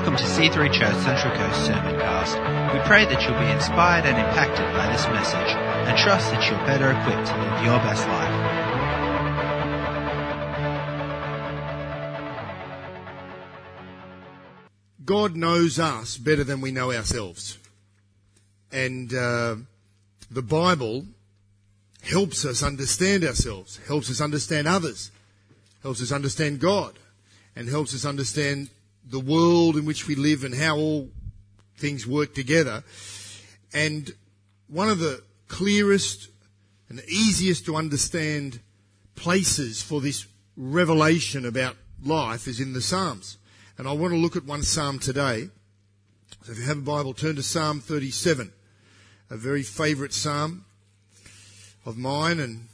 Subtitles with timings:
[0.00, 2.72] Welcome to C3 Church Central Coast Sermoncast.
[2.72, 6.58] We pray that you'll be inspired and impacted by this message and trust that you're
[6.60, 8.34] better equipped to live your best life.
[15.04, 17.58] God knows us better than we know ourselves.
[18.72, 19.56] And uh,
[20.30, 21.04] the Bible
[22.00, 25.10] helps us understand ourselves, helps us understand others,
[25.82, 26.98] helps us understand God,
[27.54, 28.70] and helps us understand
[29.04, 31.10] the world in which we live and how all
[31.76, 32.84] things work together.
[33.72, 34.12] And
[34.68, 36.28] one of the clearest
[36.88, 38.60] and easiest to understand
[39.14, 43.38] places for this revelation about life is in the Psalms.
[43.78, 45.48] And I want to look at one Psalm today.
[46.42, 48.52] So if you have a Bible, turn to Psalm 37,
[49.30, 50.64] a very favourite Psalm
[51.86, 52.68] of mine and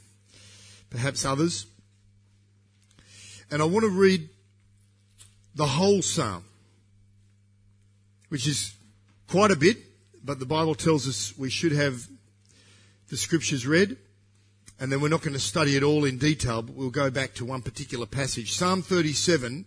[0.89, 1.65] perhaps others.
[3.49, 4.29] And I want to read
[5.57, 6.45] the whole Psalm,
[8.29, 8.75] which is
[9.27, 9.77] quite a bit,
[10.23, 12.07] but the Bible tells us we should have
[13.09, 13.97] the scriptures read.
[14.79, 17.33] And then we're not going to study it all in detail, but we'll go back
[17.35, 18.53] to one particular passage.
[18.53, 19.65] Psalm 37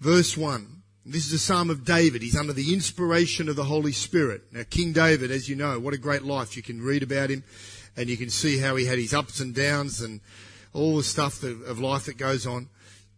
[0.00, 0.82] verse 1.
[1.04, 2.22] This is a psalm of David.
[2.22, 4.44] He's under the inspiration of the Holy Spirit.
[4.52, 6.56] Now, King David, as you know, what a great life.
[6.56, 7.44] You can read about him
[7.96, 10.20] and you can see how he had his ups and downs and
[10.72, 12.68] all the stuff of life that goes on.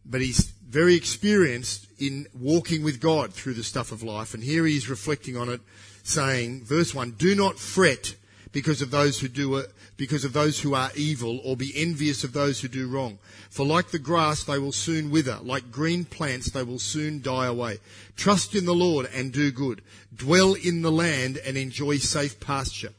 [0.05, 4.35] But he's very experienced in walking with God through the stuff of life.
[4.35, 5.61] And here he is reflecting on it,
[6.03, 8.15] saying, verse 1, Do not fret
[8.53, 12.23] because of those who do it, because of those who are evil, or be envious
[12.23, 13.19] of those who do wrong.
[13.51, 15.39] For like the grass, they will soon wither.
[15.43, 17.79] Like green plants, they will soon die away.
[18.17, 19.83] Trust in the Lord and do good.
[20.15, 22.93] Dwell in the land and enjoy safe pasture.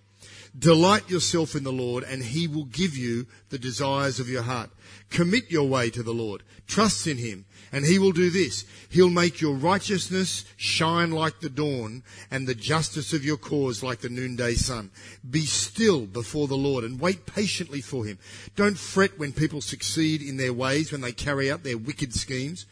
[0.58, 4.72] Delight yourself in the Lord and he will give you the desires of your heart.
[5.10, 6.44] Commit your way to the Lord.
[6.68, 8.66] Trust in him and he will do this.
[8.90, 14.00] He'll make your righteousness shine like the dawn and the justice of your cause like
[14.00, 14.92] the noonday sun.
[15.30, 18.18] Be still before the Lord and wait patiently for him.
[18.56, 22.66] Don't fret when people succeed in their ways, when they carry out their wicked schemes.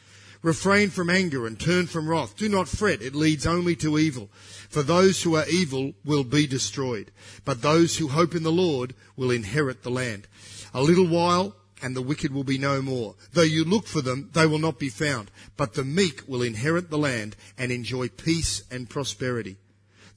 [0.43, 2.37] Refrain from anger and turn from wrath.
[2.37, 3.01] Do not fret.
[3.01, 4.29] It leads only to evil.
[4.69, 7.11] For those who are evil will be destroyed.
[7.43, 10.27] But those who hope in the Lord will inherit the land.
[10.73, 13.15] A little while and the wicked will be no more.
[13.33, 15.31] Though you look for them, they will not be found.
[15.55, 19.57] But the meek will inherit the land and enjoy peace and prosperity.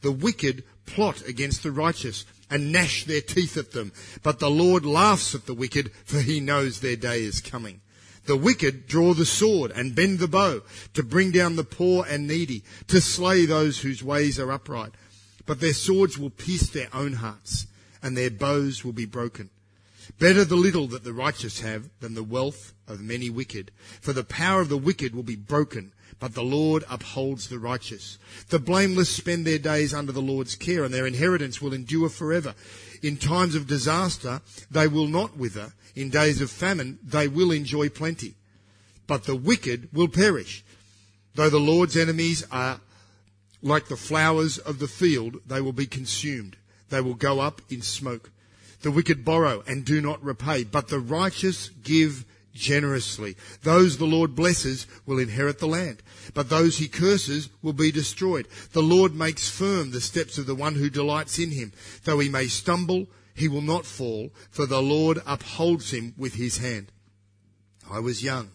[0.00, 3.92] The wicked plot against the righteous and gnash their teeth at them.
[4.22, 7.80] But the Lord laughs at the wicked, for he knows their day is coming.
[8.24, 10.62] The wicked draw the sword and bend the bow
[10.94, 14.92] to bring down the poor and needy, to slay those whose ways are upright.
[15.46, 17.66] But their swords will pierce their own hearts,
[18.02, 19.50] and their bows will be broken.
[20.18, 23.70] Better the little that the righteous have than the wealth of many wicked.
[24.00, 28.18] For the power of the wicked will be broken, but the Lord upholds the righteous.
[28.48, 32.54] The blameless spend their days under the Lord's care, and their inheritance will endure forever.
[33.02, 35.72] In times of disaster, they will not wither.
[35.94, 38.34] In days of famine, they will enjoy plenty.
[39.06, 40.62] But the wicked will perish.
[41.34, 42.80] Though the Lord's enemies are
[43.62, 46.56] like the flowers of the field, they will be consumed.
[46.88, 48.30] They will go up in smoke.
[48.82, 52.24] The wicked borrow and do not repay, but the righteous give
[52.54, 53.36] generously.
[53.62, 56.02] Those the Lord blesses will inherit the land,
[56.34, 58.48] but those he curses will be destroyed.
[58.72, 61.72] The Lord makes firm the steps of the one who delights in him.
[62.04, 66.58] Though he may stumble, he will not fall, for the Lord upholds him with his
[66.58, 66.90] hand.
[67.90, 68.50] I was young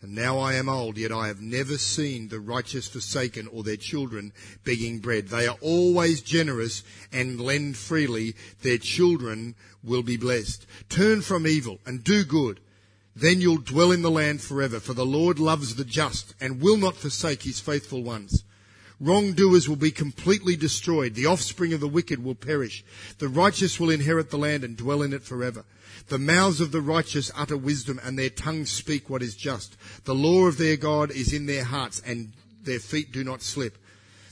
[0.00, 3.76] and now I am old, yet I have never seen the righteous forsaken or their
[3.76, 4.32] children
[4.64, 5.28] begging bread.
[5.28, 8.36] They are always generous and lend freely.
[8.62, 10.66] Their children will be blessed.
[10.88, 12.60] Turn from evil and do good.
[13.16, 16.76] Then you'll dwell in the land forever, for the Lord loves the just and will
[16.76, 18.44] not forsake his faithful ones.
[19.00, 21.14] Wrongdoers will be completely destroyed.
[21.14, 22.84] The offspring of the wicked will perish.
[23.18, 25.64] The righteous will inherit the land and dwell in it forever.
[26.08, 29.76] The mouths of the righteous utter wisdom and their tongues speak what is just.
[30.04, 33.78] The law of their God is in their hearts and their feet do not slip.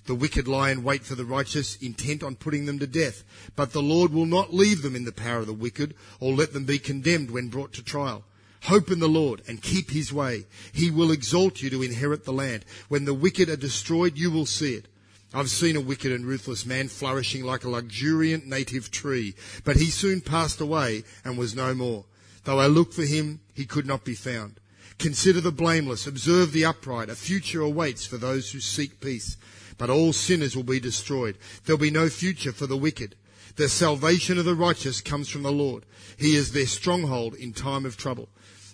[0.06, 3.24] The wicked lie in wait for the righteous, intent on putting them to death.
[3.56, 6.52] But the Lord will not leave them in the power of the wicked or let
[6.52, 8.24] them be condemned when brought to trial.
[8.62, 10.46] Hope in the Lord and keep his way.
[10.72, 12.64] He will exalt you to inherit the land.
[12.88, 14.88] When the wicked are destroyed, you will see it.
[15.34, 19.86] I've seen a wicked and ruthless man flourishing like a luxuriant native tree, but he
[19.86, 22.04] soon passed away and was no more.
[22.44, 24.60] Though I looked for him, he could not be found.
[24.98, 27.10] Consider the blameless, observe the upright.
[27.10, 29.36] A future awaits for those who seek peace,
[29.76, 31.36] but all sinners will be destroyed.
[31.64, 33.14] There'll be no future for the wicked.
[33.56, 35.84] The salvation of the righteous comes from the Lord.
[36.16, 38.28] He is their stronghold in time of trouble.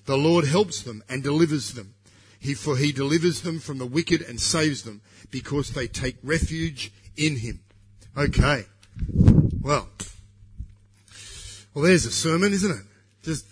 [0.06, 1.94] The Lord helps them and delivers them.
[2.38, 5.00] He, for he delivers them from the wicked and saves them
[5.30, 7.60] because they take refuge in him.
[8.16, 8.64] Okay.
[9.60, 9.88] Well.
[11.74, 12.84] Well, there's a sermon, isn't it?
[13.22, 13.46] Just,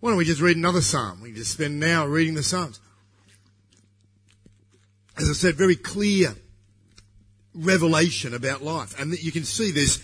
[0.00, 1.20] why don't we just read another psalm?
[1.22, 2.80] We just spend an hour reading the psalms.
[5.16, 6.34] As I said, very clear
[7.54, 8.98] revelation about life.
[9.00, 9.98] And that you can see there's,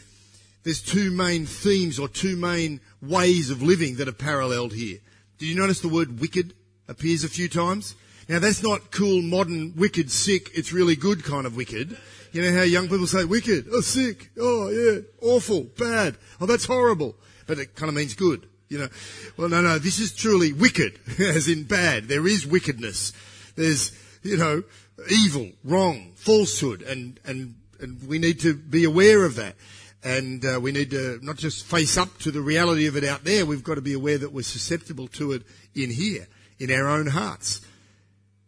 [0.65, 4.99] there's two main themes or two main ways of living that are paralleled here.
[5.39, 6.55] Did you notice the word wicked
[6.89, 7.95] appears a few times?
[8.29, 11.97] Now that's not cool, modern, wicked, sick, it's really good kind of wicked.
[12.33, 16.65] You know how young people say wicked, oh sick, oh yeah, awful, bad, oh that's
[16.65, 17.15] horrible.
[17.47, 18.89] But it kind of means good, you know.
[19.37, 22.09] Well no, no, this is truly wicked, as in bad.
[22.09, 23.13] There is wickedness.
[23.55, 24.63] There's, you know,
[25.11, 29.57] evil, wrong, falsehood, and, and, and we need to be aware of that.
[30.05, 33.25] And uh, we need to not just face up to the reality of it out
[33.25, 35.43] there, we've got to be aware that we're susceptible to it
[35.75, 36.29] in here,
[36.59, 37.63] in our own hearts.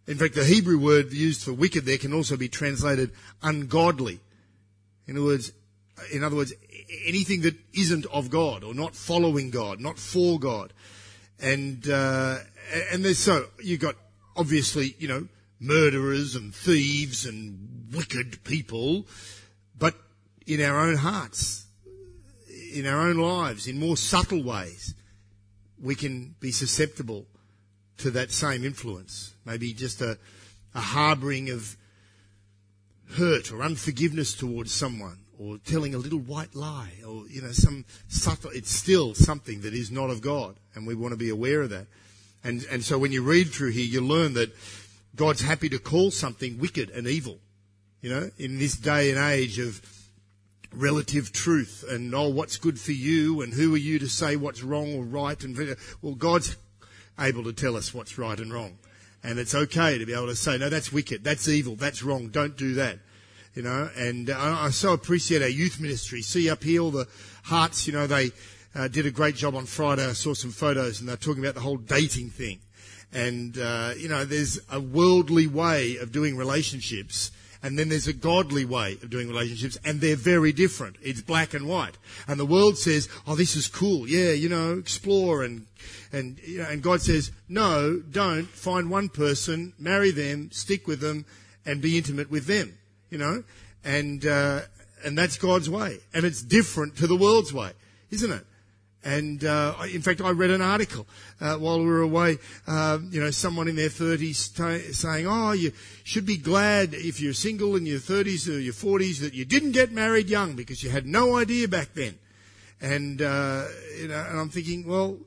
[0.06, 3.10] In fact, the Hebrew word used for wicked there can also be translated
[3.42, 4.20] ungodly.
[5.06, 5.52] In other words,
[6.12, 6.52] in other words,
[7.06, 10.74] anything that isn't of God or not following God, not for God.
[11.40, 12.38] And, uh,
[12.92, 13.96] and there's so, you've got
[14.36, 15.26] obviously, you know,
[15.58, 19.06] murderers and thieves and wicked people,
[19.78, 19.94] but
[20.46, 21.66] in our own hearts,
[22.72, 24.94] in our own lives, in more subtle ways,
[25.82, 27.26] we can be susceptible
[27.98, 29.34] to that same influence.
[29.44, 30.19] Maybe just a,
[30.75, 31.76] a harbouring of
[33.14, 37.84] hurt or unforgiveness towards someone or telling a little white lie or, you know, some
[38.08, 41.62] subtle, it's still something that is not of God and we want to be aware
[41.62, 41.87] of that.
[42.42, 44.54] And, and so when you read through here, you learn that
[45.14, 47.38] God's happy to call something wicked and evil.
[48.02, 49.81] You know, in this day and age of
[50.76, 54.62] relative truth and, oh, what's good for you and who are you to say what's
[54.62, 56.56] wrong or right and, well, God's
[57.19, 58.78] able to tell us what's right and wrong.
[59.23, 62.28] And it's okay to be able to say, no, that's wicked, that's evil, that's wrong,
[62.28, 62.99] don't do that.
[63.55, 66.20] You know, and uh, I so appreciate our youth ministry.
[66.20, 67.08] See up here all the
[67.43, 68.32] hearts, you know, they
[68.75, 70.06] uh, did a great job on Friday.
[70.06, 72.58] I saw some photos and they're talking about the whole dating thing.
[73.14, 77.31] And, uh, you know, there's a worldly way of doing relationships
[77.62, 80.96] and then there's a godly way of doing relationships, and they're very different.
[81.02, 81.96] It's black and white.
[82.28, 84.08] And the world says, oh, this is cool.
[84.08, 85.66] Yeah, you know, explore and,
[86.12, 88.46] and, you know, and God says, no, don't.
[88.46, 91.24] Find one person, marry them, stick with them,
[91.64, 92.78] and be intimate with them,
[93.10, 93.42] you know?
[93.84, 94.60] And, uh,
[95.04, 95.98] and that's God's way.
[96.14, 97.72] And it's different to the world's way,
[98.10, 98.44] isn't it?
[99.06, 101.06] And uh, in fact, I read an article
[101.40, 102.38] uh, while we were away.
[102.66, 105.70] Uh, you know, someone in their 30s t- saying, "Oh, you
[106.02, 109.72] should be glad if you're single in your 30s or your 40s that you didn't
[109.72, 112.18] get married young because you had no idea back then."
[112.80, 113.66] And uh,
[113.96, 115.18] you know, and I'm thinking, well,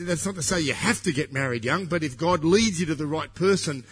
[0.00, 2.86] that's not to say you have to get married young, but if God leads you
[2.86, 3.84] to the right person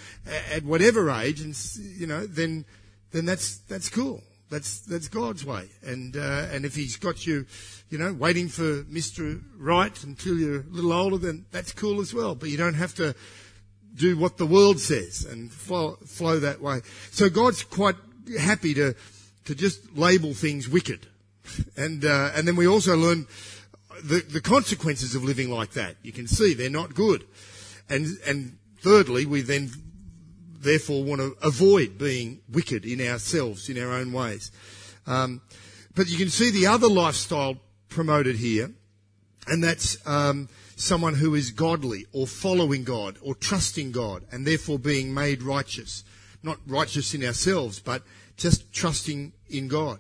[0.53, 2.65] at whatever age, and you know, then
[3.13, 4.25] then that's that's cool.
[4.51, 5.69] That's that's God's way.
[5.83, 7.47] And uh, and if He's got you,
[7.89, 12.13] you know, waiting for Mister Right until you're a little older, then that's cool as
[12.13, 12.35] well.
[12.35, 13.15] But you don't have to
[13.95, 16.81] do what the world says and flow, flow that way.
[17.11, 17.97] So God's quite
[18.39, 18.95] happy to
[19.45, 21.07] to just label things wicked,
[21.77, 23.29] and uh, and then we also learn
[24.03, 25.95] the the consequences of living like that.
[26.03, 27.25] You can see they're not good,
[27.89, 29.71] and and thirdly, we then
[30.61, 34.53] therefore want to avoid being wicked in ourselves, in our own ways.
[35.07, 35.41] Um,
[35.95, 37.57] but you can see the other lifestyle
[37.89, 38.71] promoted here,
[39.47, 44.79] and that's um, someone who is godly or following God or trusting God and therefore
[44.79, 46.05] being made righteous.
[46.43, 48.03] Not righteous in ourselves, but
[48.37, 49.99] just trusting in God.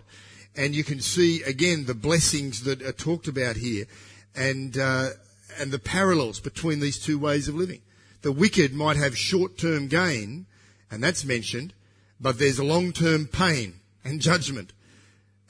[0.56, 3.86] And you can see again the blessings that are talked about here
[4.34, 5.10] and, uh,
[5.58, 7.82] and the parallels between these two ways of living.
[8.22, 10.46] The wicked might have short-term gain,
[10.90, 11.72] and that's mentioned,
[12.20, 14.72] but there's a long-term pain and judgment.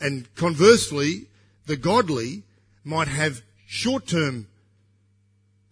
[0.01, 1.27] And conversely,
[1.67, 2.43] the godly
[2.85, 4.49] might have short-term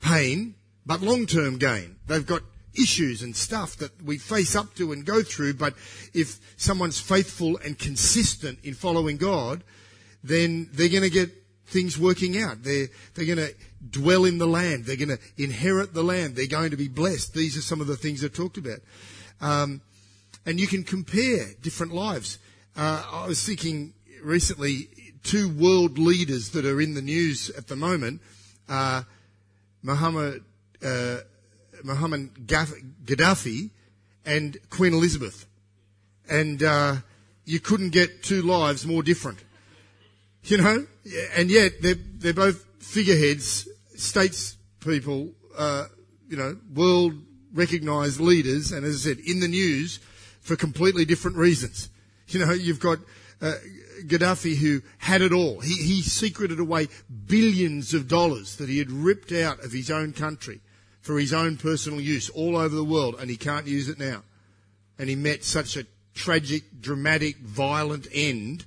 [0.01, 0.55] pain,
[0.87, 1.97] but long-term gain.
[2.07, 2.43] They've got
[2.75, 5.75] issues and stuff that we face up to and go through, but
[6.15, 9.65] if someone's faithful and consistent in following God,
[10.23, 11.31] then they're going to get
[11.67, 12.63] things working out.
[12.63, 13.55] They're, they're going to
[13.91, 14.85] dwell in the land.
[14.85, 16.35] They're going to inherit the land.
[16.35, 17.35] They're going to be blessed.
[17.35, 18.81] These are some of the things are talked about.
[19.41, 19.81] Um,
[20.47, 22.39] and you can compare different lives.
[22.77, 23.93] Uh, I was thinking
[24.23, 24.89] recently,
[25.23, 28.21] two world leaders that are in the news at the moment,
[28.69, 29.03] uh,
[29.83, 30.45] Muhammad,
[30.85, 31.19] uh,
[31.85, 33.71] Muhammad Gaddafi
[34.25, 35.47] and Queen Elizabeth.
[36.31, 36.97] And uh,
[37.45, 39.39] you couldn't get two lives more different.
[40.45, 40.87] You know?
[41.37, 45.85] And yet they're, they're both figureheads, states people, uh,
[46.29, 47.15] you know, world
[47.53, 49.99] recognised leaders, and as I said, in the news
[50.41, 51.91] for completely different reasons.
[52.31, 52.99] You know, you've got
[53.41, 53.55] uh,
[54.03, 55.61] Gaddafi who had it all.
[55.61, 56.89] He, he secreted away
[57.27, 60.61] billions of dollars that he had ripped out of his own country
[61.01, 64.25] for his own personal use all over the world, and he can't use it now.
[64.99, 68.67] And he met such a tragic, dramatic, violent end.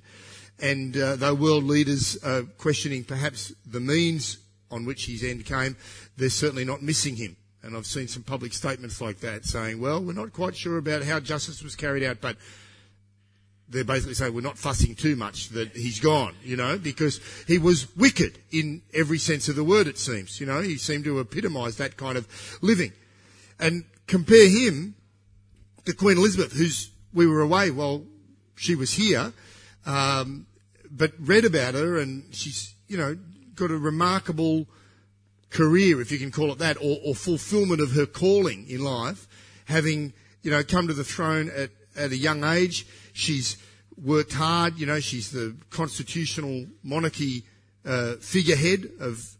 [0.58, 4.38] And uh, though world leaders are questioning perhaps the means
[4.72, 5.76] on which his end came,
[6.16, 7.36] they're certainly not missing him.
[7.62, 11.04] And I've seen some public statements like that saying, well, we're not quite sure about
[11.04, 12.36] how justice was carried out, but
[13.68, 17.58] they're basically saying we're not fussing too much that he's gone, you know, because he
[17.58, 20.40] was wicked in every sense of the word, it seems.
[20.40, 22.26] You know, he seemed to epitomise that kind of
[22.60, 22.92] living.
[23.58, 24.94] And compare him
[25.84, 28.04] to Queen Elizabeth, who's, we were away while
[28.56, 29.32] she was here,
[29.86, 30.46] um,
[30.90, 33.16] but read about her and she's, you know,
[33.54, 34.66] got a remarkable
[35.52, 39.28] career, if you can call it that, or, or fulfillment of her calling in life,
[39.66, 42.86] having, you know, come to the throne at, at a young age.
[43.12, 43.56] She's
[44.02, 47.44] worked hard, you know, she's the constitutional monarchy
[47.84, 49.36] uh, figurehead of,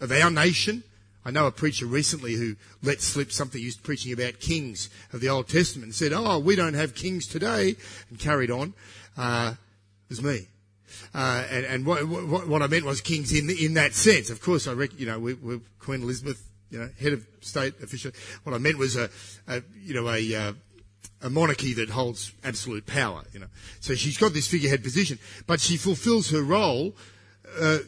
[0.00, 0.82] of our nation.
[1.24, 5.20] I know a preacher recently who let slip something he was preaching about kings of
[5.20, 7.76] the Old Testament and said, Oh, we don't have kings today,
[8.08, 8.72] and carried on.
[9.16, 10.48] Uh, it was me.
[11.14, 14.30] Uh, and, and what, what, what, I meant was kings in in that sense.
[14.30, 17.74] Of course, I reckon, you know, we, we're Queen Elizabeth, you know, head of state
[17.82, 18.12] official.
[18.44, 19.10] What I meant was a,
[19.48, 20.52] a you know, a, uh,
[21.22, 23.48] a monarchy that holds absolute power, you know.
[23.80, 26.94] So she's got this figurehead position, but she fulfills her role,
[27.60, 27.78] uh,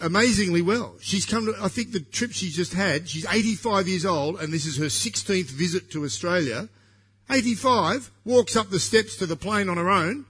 [0.00, 0.96] amazingly well.
[1.00, 4.52] She's come to, I think the trip she's just had, she's 85 years old and
[4.52, 6.68] this is her 16th visit to Australia.
[7.30, 10.26] 85, walks up the steps to the plane on her own.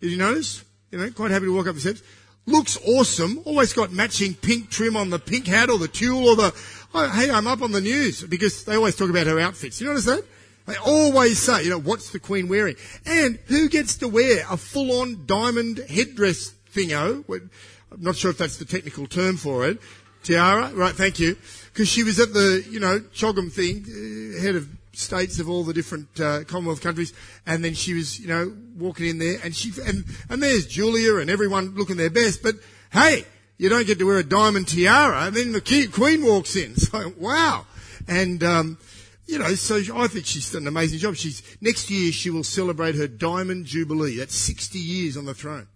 [0.00, 0.64] Did you notice?
[0.90, 2.02] You know, quite happy to walk up the steps.
[2.46, 3.40] Looks awesome.
[3.44, 6.54] Always got matching pink trim on the pink hat or the tulle or the,
[6.94, 9.80] oh, hey, I'm up on the news because they always talk about her outfits.
[9.80, 10.24] You notice that?
[10.66, 12.76] They always say, you know, what's the Queen wearing?
[13.04, 17.24] And who gets to wear a full-on diamond headdress thingo?
[17.28, 19.78] I'm not sure if that's the technical term for it.
[20.22, 20.94] Tiara, right?
[20.94, 21.36] Thank you.
[21.72, 25.64] Because she was at the, you know, CHOGM thing, uh, head of states of all
[25.64, 27.12] the different uh, Commonwealth countries,
[27.46, 31.16] and then she was, you know, walking in there, and she and and there's Julia
[31.16, 32.56] and everyone looking their best, but
[32.92, 33.24] hey,
[33.58, 36.74] you don't get to wear a diamond tiara, and then the Queen walks in.
[36.76, 37.66] So wow,
[38.08, 38.78] and um,
[39.26, 41.14] you know, so I think she's done an amazing job.
[41.14, 44.16] She's next year she will celebrate her diamond jubilee.
[44.16, 45.68] That's 60 years on the throne,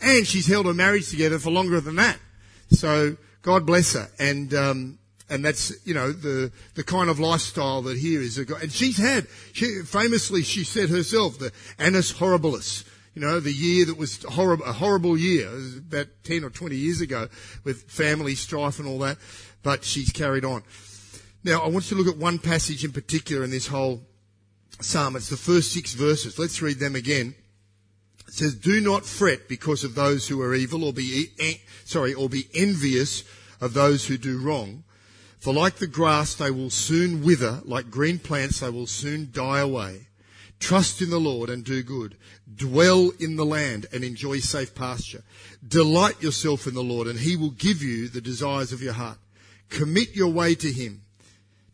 [0.00, 2.18] and she's held her marriage together for longer than that.
[2.70, 4.98] So God bless her, and um,
[5.30, 8.36] and that's you know the the kind of lifestyle that here is.
[8.36, 12.84] And she's had she, famously she said herself the annus horribilis.
[13.14, 17.00] You know, the year that was horrible, a horrible year, about 10 or 20 years
[17.00, 17.28] ago
[17.64, 19.18] with family strife and all that,
[19.64, 20.62] but she's carried on.
[21.42, 24.02] Now, I want you to look at one passage in particular in this whole
[24.80, 25.16] psalm.
[25.16, 26.38] It's the first six verses.
[26.38, 27.34] Let's read them again.
[28.28, 31.32] It says, "Do not fret because of those who are evil, or be
[31.84, 33.24] sorry, or be envious
[33.60, 34.84] of those who do wrong.
[35.40, 39.60] For like the grass, they will soon wither; like green plants, they will soon die
[39.60, 40.06] away.
[40.60, 42.16] Trust in the Lord and do good.
[42.54, 45.24] Dwell in the land and enjoy safe pasture.
[45.66, 49.18] Delight yourself in the Lord, and He will give you the desires of your heart.
[49.70, 51.02] Commit your way to Him."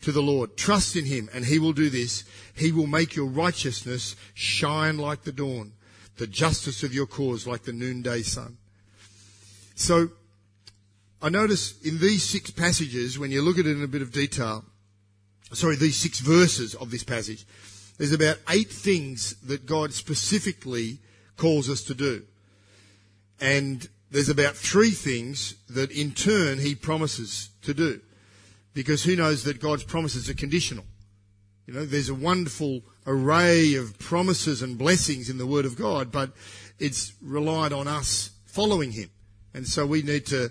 [0.02, 0.56] to the Lord.
[0.56, 2.22] Trust in Him, and He will do this.
[2.54, 5.72] He will make your righteousness shine like the dawn,
[6.16, 8.56] the justice of your cause like the noonday sun.
[9.74, 10.10] So,
[11.22, 14.12] I notice in these six passages, when you look at it in a bit of
[14.12, 14.64] detail,
[15.52, 17.46] sorry, these six verses of this passage,
[17.98, 20.98] there's about eight things that God specifically
[21.36, 22.24] calls us to do.
[23.40, 28.00] And there's about three things that in turn He promises to do
[28.76, 30.84] because who knows that God's promises are conditional?
[31.66, 36.12] You know, there's a wonderful array of promises and blessings in the Word of God,
[36.12, 36.32] but
[36.78, 39.10] it's relied on us following Him.
[39.54, 40.50] And so we need to,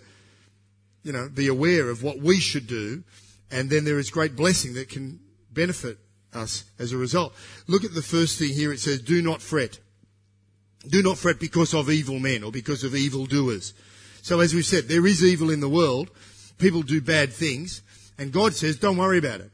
[1.05, 3.03] you know, be aware of what we should do,
[3.51, 5.19] and then there is great blessing that can
[5.51, 5.99] benefit
[6.33, 7.31] us as a result.
[7.67, 8.73] Look at the first thing here.
[8.73, 9.79] It says, do not fret.
[10.89, 13.75] Do not fret because of evil men or because of evil doers.
[14.23, 16.09] So as we've said, there is evil in the world.
[16.57, 17.83] People do bad things.
[18.17, 19.51] And God says, don't worry about it.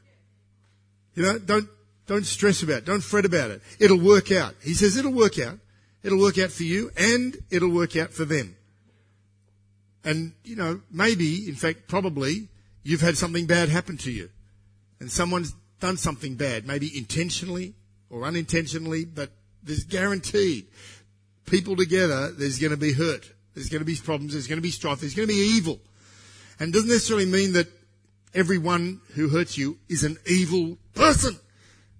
[1.15, 1.67] You know, don't,
[2.08, 2.86] don't stress about it.
[2.86, 3.62] Don't fret about it.
[3.77, 4.55] It'll work out.
[4.63, 5.60] He says it'll work out.
[6.01, 8.55] It'll work out for you and it'll work out for them.
[10.03, 12.50] And, you know, maybe, in fact, probably,
[12.84, 14.29] you've had something bad happen to you.
[15.00, 17.74] And someone's done something bad, maybe intentionally
[18.10, 19.31] or unintentionally, but
[19.63, 20.67] there's guaranteed
[21.46, 23.31] people together, there's going to be hurt.
[23.53, 24.34] There's going to be problems.
[24.34, 25.01] There's going to be strife.
[25.01, 25.79] There's going to be evil.
[26.60, 27.67] And doesn't necessarily mean that
[28.34, 31.38] Everyone who hurts you is an evil person.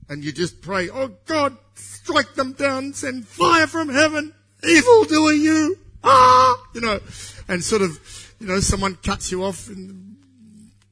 [0.08, 5.34] And you just pray, oh God, strike them down, send fire from heaven, evil doer
[5.34, 7.00] you, ah, you know,
[7.48, 10.18] and sort of, you know, someone cuts you off in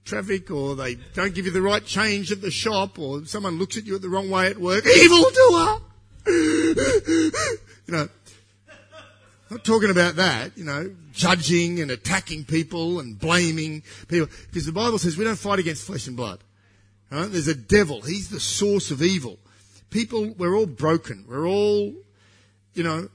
[0.05, 3.77] traffic or they don't give you the right change at the shop or someone looks
[3.77, 5.81] at you the wrong way at work, evil doer!
[6.27, 7.31] you
[7.87, 8.09] know,
[9.49, 14.27] not talking about that, you know, judging and attacking people and blaming people.
[14.47, 16.39] Because the Bible says we don't fight against flesh and blood.
[17.11, 17.31] Right?
[17.31, 18.01] There's a devil.
[18.01, 19.39] He's the source of evil.
[19.89, 21.25] People, we're all broken.
[21.27, 21.93] We're all,
[22.75, 23.09] you know,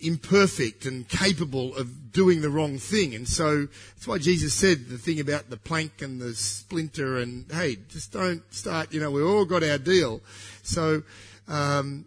[0.00, 3.14] imperfect and capable of doing the wrong thing.
[3.14, 7.44] And so that's why Jesus said the thing about the plank and the splinter and
[7.50, 10.20] hey, just don't start, you know, we've all got our deal.
[10.62, 11.02] So,
[11.46, 12.04] um,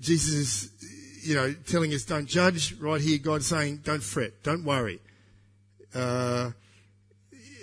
[0.00, 2.74] Jesus is, you know, telling us don't judge.
[2.74, 5.00] Right here, God's saying don't fret, don't worry.
[5.94, 6.50] Uh,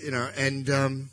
[0.03, 1.09] you know, and, um,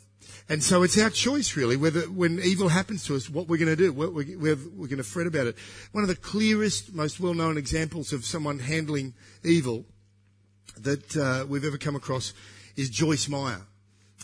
[0.49, 3.67] and so it's our choice really, whether when evil happens to us, what we're going
[3.67, 5.57] to do, what we're, we're, we're going to fret about it.
[5.91, 9.13] One of the clearest, most well-known examples of someone handling
[9.43, 9.83] evil
[10.77, 12.33] that uh, we've ever come across
[12.77, 13.61] is Joyce Meyer.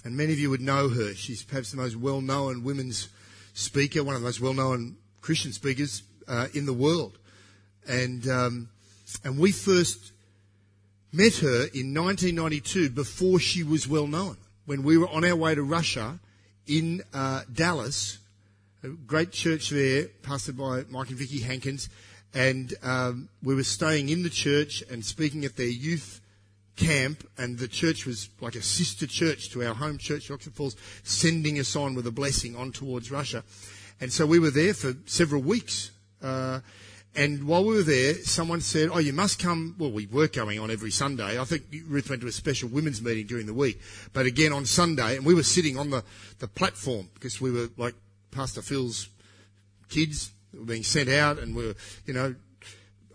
[0.06, 1.14] And many of you would know her.
[1.14, 3.10] She's perhaps the most well-known women's
[3.54, 7.18] speaker, one of the most well-known Christian speakers uh, in the world.
[7.86, 8.70] And, um,
[9.26, 10.14] and we first
[11.12, 15.56] met her in 1992 before she was well known when we were on our way
[15.56, 16.20] to Russia
[16.68, 18.20] in uh, Dallas,
[18.84, 21.90] a great church there, pastored by Mike and Vicky Hankins,
[22.34, 26.22] and um, we were staying in the church and speaking at their youth
[26.76, 30.76] camp, and the church was like a sister church to our home church, Oxford Falls,
[31.04, 33.44] sending us on with a blessing on towards Russia.
[34.02, 35.92] And so we were there for several weeks.
[36.22, 36.62] Uh,
[37.16, 39.76] and while we were there, someone said, Oh, you must come.
[39.78, 41.40] Well, we were going on every Sunday.
[41.40, 43.80] I think Ruth went to a special women's meeting during the week.
[44.14, 46.04] But again on Sunday, and we were sitting on the,
[46.40, 47.94] the platform because we were like
[48.32, 49.10] Pastor Phil's
[49.90, 52.36] kids were being sent out and we were, you know,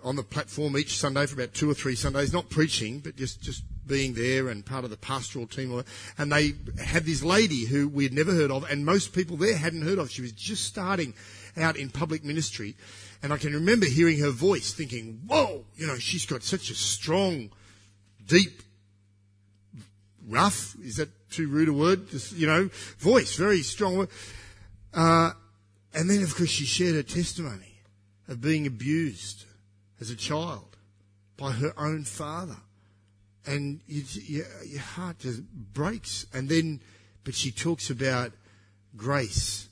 [0.04, 3.42] on the platform each Sunday for about two or three Sundays, not preaching, but just,
[3.42, 5.82] just being there and part of the pastoral team.
[6.16, 9.56] And they had this lady who we had never heard of, and most people there
[9.56, 10.10] hadn't heard of.
[10.10, 11.14] She was just starting
[11.56, 12.76] out in public ministry.
[13.22, 16.74] And I can remember hearing her voice thinking, whoa, you know, she's got such a
[16.74, 17.50] strong,
[18.26, 18.62] deep,
[20.26, 22.10] rough, is that too rude a word?
[22.10, 24.06] Just, you know, voice, very strong.
[24.94, 25.32] Uh,
[25.92, 27.80] and then, of course, she shared her testimony
[28.28, 29.44] of being abused
[30.00, 30.76] as a child
[31.36, 32.56] by her own father.
[33.46, 36.26] And you, you, your heart just breaks.
[36.32, 36.80] And then,
[37.24, 38.32] but she talks about
[38.96, 39.67] grace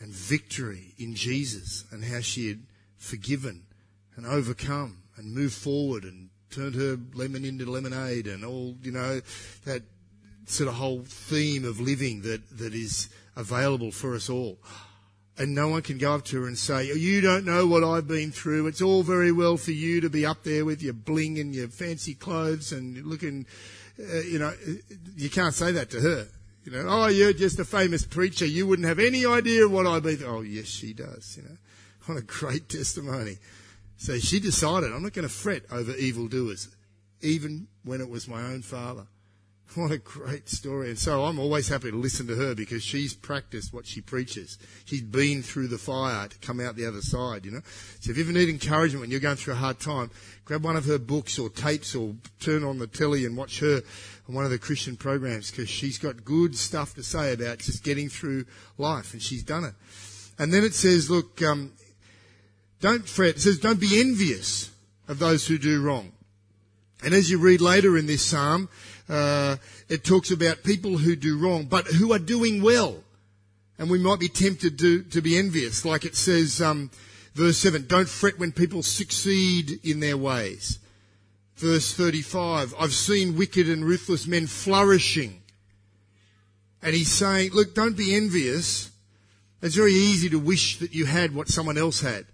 [0.00, 2.62] and victory in Jesus and how she had
[2.96, 3.64] forgiven
[4.16, 9.20] and overcome and moved forward and turned her lemon into lemonade and all, you know,
[9.64, 9.82] that
[10.46, 14.58] sort of whole theme of living that, that is available for us all.
[15.36, 17.82] And no one can go up to her and say, oh, you don't know what
[17.82, 18.68] I've been through.
[18.68, 21.66] It's all very well for you to be up there with your bling and your
[21.66, 23.46] fancy clothes and looking,
[23.98, 24.52] uh, you know,
[25.16, 26.28] you can't say that to her.
[26.64, 28.46] You know, oh, you're just a famous preacher.
[28.46, 30.22] You wouldn't have any idea what I've been.
[30.24, 31.36] Oh, yes, she does.
[31.36, 31.56] You know,
[32.06, 33.38] what a great testimony.
[33.96, 36.74] So she decided, I'm not going to fret over evildoers,
[37.20, 39.06] even when it was my own father.
[39.84, 40.90] What a great story.
[40.90, 44.56] And so I'm always happy to listen to her because she's practiced what she preaches.
[44.84, 47.60] She's been through the fire to come out the other side, you know.
[47.98, 50.12] So if you ever need encouragement when you're going through a hard time,
[50.44, 53.82] grab one of her books or tapes or turn on the telly and watch her
[54.28, 57.82] on one of the Christian programs because she's got good stuff to say about just
[57.82, 58.44] getting through
[58.78, 59.74] life and she's done it.
[60.38, 61.72] And then it says, look, um,
[62.80, 63.36] don't fret.
[63.36, 64.70] It says, don't be envious
[65.08, 66.12] of those who do wrong.
[67.02, 68.70] And as you read later in this psalm,
[69.08, 69.56] uh,
[69.88, 73.02] it talks about people who do wrong, but who are doing well.
[73.78, 76.90] And we might be tempted to, to be envious, like it says, um,
[77.34, 80.78] verse 7, don't fret when people succeed in their ways.
[81.56, 85.42] Verse 35, I've seen wicked and ruthless men flourishing.
[86.82, 88.90] And he's saying, look, don't be envious.
[89.62, 92.26] It's very easy to wish that you had what someone else had.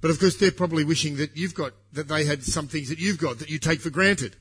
[0.00, 2.98] But of course, they're probably wishing that you've got, that they had some things that
[2.98, 4.36] you've got that you take for granted.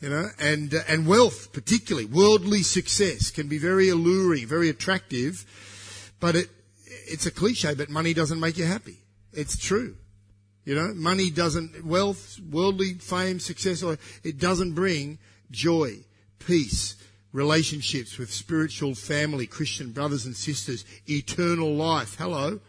[0.00, 5.46] You know, and, uh, and wealth, particularly, worldly success can be very alluring, very attractive,
[6.20, 6.50] but it,
[6.84, 8.98] it's a cliche, but money doesn't make you happy.
[9.32, 9.96] It's true.
[10.66, 13.82] You know, money doesn't, wealth, worldly fame, success,
[14.22, 15.18] it doesn't bring
[15.50, 16.00] joy,
[16.40, 16.96] peace,
[17.32, 22.16] relationships with spiritual family, Christian brothers and sisters, eternal life.
[22.18, 22.60] Hello.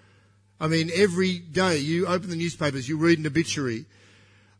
[0.60, 3.86] I mean, every day you open the newspapers, you read an obituary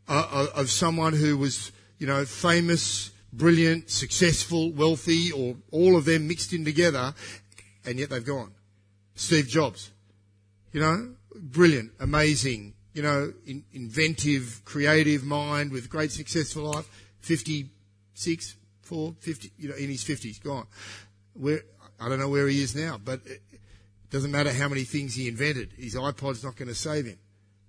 [0.08, 6.28] uh, of someone who was you know, famous brilliant, successful, wealthy, or all of them
[6.28, 7.14] mixed in together,
[7.84, 8.52] and yet they've gone.
[9.14, 9.90] Steve Jobs,
[10.72, 16.88] you know, brilliant, amazing, you know, in, inventive, creative mind with great successful life,
[17.20, 20.66] 56, 4, 50, you know, in his 50s, gone.
[21.34, 21.62] Where,
[22.00, 23.42] I don't know where he is now, but it
[24.10, 25.72] doesn't matter how many things he invented.
[25.76, 27.18] His iPod's not going to save him.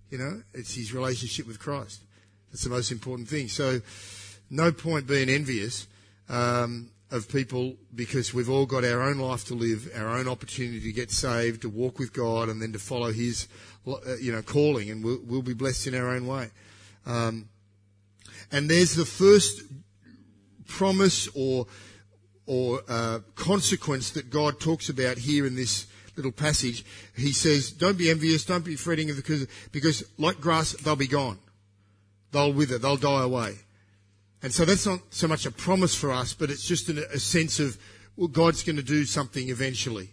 [0.09, 2.01] You know, it's his relationship with Christ.
[2.51, 3.47] That's the most important thing.
[3.47, 3.81] So,
[4.49, 5.87] no point being envious
[6.27, 10.79] um, of people because we've all got our own life to live, our own opportunity
[10.79, 13.47] to get saved, to walk with God, and then to follow His,
[13.87, 16.49] uh, you know, calling, and we'll, we'll be blessed in our own way.
[17.05, 17.49] Um,
[18.51, 19.61] and there's the first
[20.67, 21.67] promise or
[22.45, 25.85] or uh, consequence that God talks about here in this
[26.15, 26.83] little passage.
[27.15, 31.39] He says, "Don't be envious, don't be fretting because because like grass, they'll be gone,
[32.31, 33.55] they'll wither, they'll die away."
[34.41, 37.19] And so that's not so much a promise for us, but it's just an, a
[37.19, 37.77] sense of
[38.15, 40.09] well, God's going to do something eventually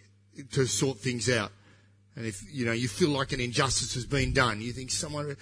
[0.52, 1.52] to sort things out.
[2.16, 5.36] And if you know you feel like an injustice has been done, you think someone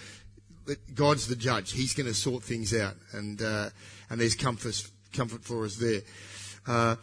[0.95, 1.73] God's the judge.
[1.73, 3.71] He's going to sort things out, and uh,
[4.11, 6.01] and there's comfort comfort for us there.
[6.67, 6.97] Uh,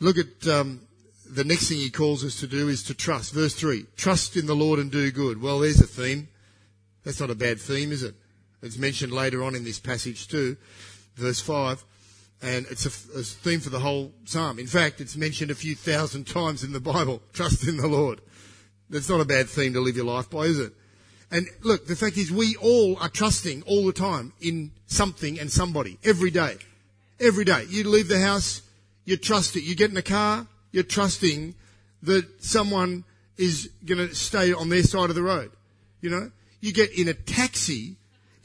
[0.00, 0.80] look at um,
[1.28, 3.32] the next thing he calls us to do is to trust.
[3.32, 5.40] Verse 3 Trust in the Lord and do good.
[5.40, 6.28] Well, there's a theme.
[7.04, 8.14] That's not a bad theme, is it?
[8.62, 10.56] It's mentioned later on in this passage too,
[11.16, 11.84] verse 5.
[12.42, 14.58] And it's a, a theme for the whole psalm.
[14.58, 17.22] In fact, it's mentioned a few thousand times in the Bible.
[17.32, 18.20] Trust in the Lord.
[18.90, 20.72] That's not a bad theme to live your life by, is it?
[21.30, 25.50] And look, the fact is we all are trusting all the time in something and
[25.50, 26.56] somebody every day.
[27.18, 27.64] Every day.
[27.68, 28.62] You leave the house,
[29.04, 29.64] you trust it.
[29.64, 31.54] You get in a car, you're trusting
[32.02, 33.04] that someone
[33.36, 35.50] is going to stay on their side of the road.
[36.00, 37.96] You know, you get in a taxi,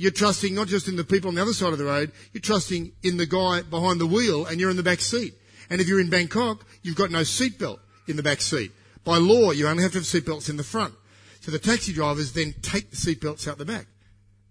[0.01, 2.41] you're trusting not just in the people on the other side of the road, you're
[2.41, 5.35] trusting in the guy behind the wheel and you're in the back seat.
[5.69, 8.71] And if you're in Bangkok, you've got no seatbelt in the back seat.
[9.03, 10.95] By law, you only have to have seatbelts in the front.
[11.41, 13.85] So the taxi drivers then take the seatbelts out the back.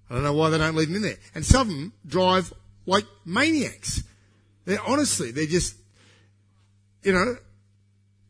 [0.09, 1.19] I don't know why they don't leave them in there.
[1.35, 2.53] And some of them drive
[2.87, 4.05] like maniacs.
[4.67, 5.75] They're honestly, they're just,
[7.03, 7.37] you know,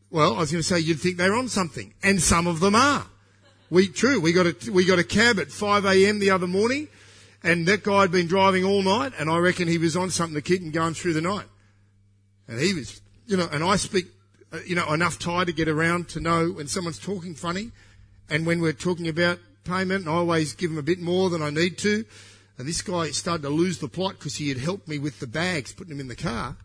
[0.09, 2.75] well, I was going to say you'd think they're on something, and some of them
[2.75, 3.05] are.
[3.69, 4.19] We true.
[4.19, 6.19] We got a we got a cab at 5 a.m.
[6.19, 6.89] the other morning,
[7.43, 10.35] and that guy had been driving all night, and I reckon he was on something
[10.35, 11.45] to keep him going through the night.
[12.47, 14.07] And he was, you know, and I speak,
[14.51, 17.71] uh, you know, enough Thai to get around to know when someone's talking funny,
[18.29, 21.49] and when we're talking about payment, I always give him a bit more than I
[21.49, 22.05] need to.
[22.57, 25.27] And this guy started to lose the plot because he had helped me with the
[25.27, 26.55] bags, putting them in the car.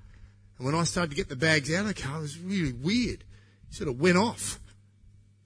[0.59, 2.73] And when I started to get the bags out of the car, it was really
[2.73, 3.25] weird
[3.69, 4.61] He sort of went off.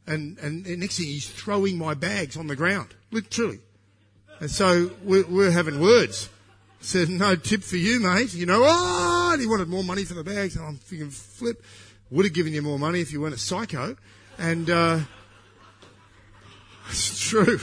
[0.06, 3.60] And, and, next thing he's throwing my bags on the ground, literally.
[4.40, 6.30] And so we're, we're having words.
[6.80, 8.32] Said, no tip for you, mate.
[8.32, 10.56] You know, oh, and he wanted more money for the bags.
[10.56, 11.62] And I'm thinking, flip,
[12.10, 13.96] would have given you more money if you weren't a psycho.
[14.38, 15.00] And, uh,
[16.88, 17.60] it's true.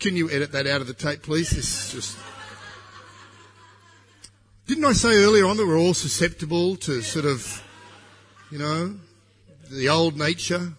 [0.00, 1.50] Can you edit that out of the tape, please?
[1.50, 2.18] This just.
[4.66, 7.62] Didn't I say earlier on that we're all susceptible to sort of,
[8.50, 8.96] you know,
[9.70, 10.72] the old nature.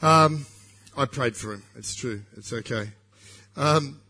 [0.00, 0.46] Um,
[0.96, 1.64] I prayed for him.
[1.74, 2.22] It's true.
[2.36, 2.90] It's okay.
[3.56, 4.00] Um,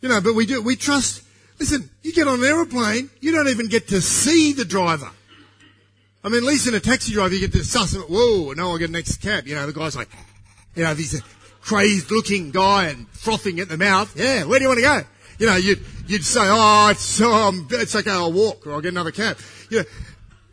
[0.00, 0.62] you know, but we do.
[0.62, 1.22] We trust.
[1.58, 5.10] Listen, you get on an aeroplane, you don't even get to see the driver.
[6.22, 8.02] I mean, at least in a taxi driver, you get to suss it.
[8.08, 9.46] Whoa, no, I'll get next cab.
[9.46, 10.08] You know, the guy's like,
[10.74, 11.22] you know, he's a
[11.60, 14.16] crazed looking guy and frothing at the mouth.
[14.16, 15.00] Yeah, where do you want to go?
[15.38, 18.92] You know, you'd, you'd say, oh, it's, um, it's okay, I'll walk or I'll get
[18.92, 19.38] another cab.
[19.70, 19.84] You know,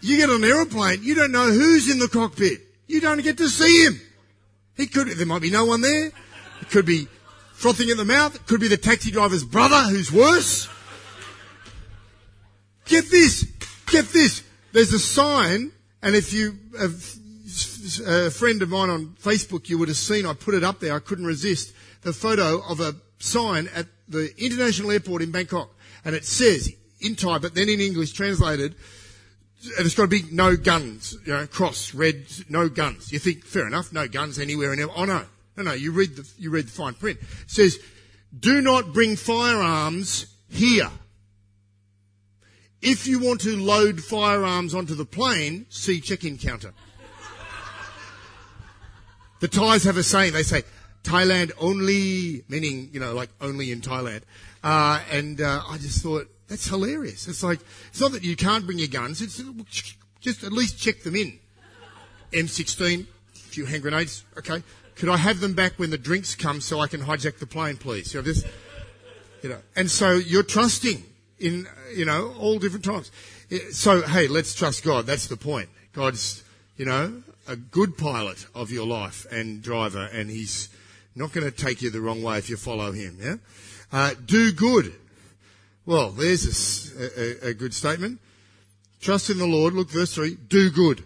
[0.01, 2.61] you get on an aeroplane, you don't know who's in the cockpit.
[2.87, 3.99] You don't get to see him.
[4.77, 6.07] He could, there might be no one there.
[6.07, 7.07] It could be
[7.53, 8.35] frothing at the mouth.
[8.35, 10.67] It could be the taxi driver's brother who's worse.
[12.85, 13.45] Get this.
[13.87, 14.43] Get this.
[14.73, 19.97] There's a sign, and if you, a friend of mine on Facebook, you would have
[19.97, 23.87] seen, I put it up there, I couldn't resist, the photo of a sign at
[24.07, 25.69] the international airport in Bangkok.
[26.03, 28.75] And it says, in Thai, but then in English translated,
[29.79, 33.11] it's got to be no guns, you know, cross, red, no guns.
[33.11, 35.25] You think, fair enough, no guns anywhere and Oh no,
[35.57, 37.19] no, no, you read the, you read the fine print.
[37.21, 37.79] It says,
[38.37, 40.89] do not bring firearms here.
[42.81, 46.73] If you want to load firearms onto the plane, see check-in counter.
[49.39, 50.63] the Thais have a saying, they say,
[51.03, 54.21] Thailand only, meaning, you know, like only in Thailand.
[54.63, 57.27] Uh, and uh, I just thought, that's hilarious.
[57.27, 59.41] It's like, it's not that you can't bring your guns, it's
[60.19, 61.39] just at least check them in.
[62.31, 64.63] M16, a few hand grenades, okay.
[64.95, 67.75] Could I have them back when the drinks come so I can hijack the plane,
[67.77, 68.13] please?
[68.13, 68.45] You know, this,
[69.43, 71.03] You know, and so you're trusting
[71.39, 73.11] in, you know, all different times.
[73.71, 75.05] So, hey, let's trust God.
[75.05, 75.69] That's the point.
[75.93, 76.43] God's,
[76.77, 80.69] you know, a good pilot of your life and driver, and He's
[81.15, 83.17] not going to take you the wrong way if you follow Him.
[83.21, 83.35] Yeah.
[83.91, 84.95] Uh, do good.
[85.85, 88.19] Well, there's a, a, a good statement.
[89.01, 89.73] Trust in the Lord.
[89.73, 90.35] Look, verse three.
[90.35, 91.03] Do good.